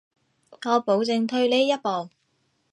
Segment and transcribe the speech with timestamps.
[0.65, 2.09] 我保證退呢一步